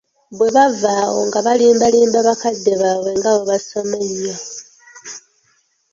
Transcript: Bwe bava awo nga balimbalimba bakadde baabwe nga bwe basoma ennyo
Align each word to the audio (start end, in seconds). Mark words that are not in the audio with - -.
Bwe 0.37 0.47
bava 0.55 0.91
awo 1.03 1.19
nga 1.27 1.39
balimbalimba 1.45 2.19
bakadde 2.27 2.73
baabwe 2.81 3.11
nga 3.19 3.31
bwe 3.39 3.45
basoma 3.51 3.95
ennyo 4.05 4.35